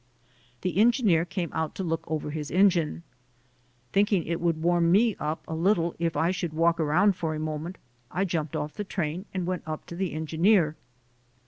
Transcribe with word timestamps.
The 0.61 0.77
engineer 0.79 1.25
came 1.25 1.51
out 1.53 1.75
to 1.75 1.83
look 1.83 2.03
over 2.09 2.31
his 2.31 2.49
engine. 2.49 3.03
Thinking 3.93 4.23
it 4.23 4.41
would 4.41 4.63
warm 4.63 4.91
me 4.91 5.15
up 5.19 5.45
a 5.47 5.53
little 5.53 5.93
if 5.99 6.17
I 6.17 6.31
should 6.31 6.53
walk 6.53 6.79
around 6.79 7.15
for 7.15 7.35
a 7.35 7.39
moment, 7.39 7.77
I 8.09 8.25
jumped 8.25 8.55
off 8.55 8.73
the 8.73 8.83
train 8.83 9.25
and 9.31 9.45
went 9.45 9.61
up 9.67 9.85
to 9.85 9.95
the 9.95 10.13
engineer. 10.13 10.75